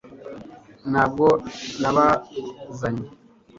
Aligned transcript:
ntabwo 0.89 1.25
nabazanye 1.81 3.05